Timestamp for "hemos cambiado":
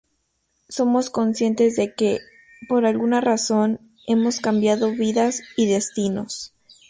4.07-4.89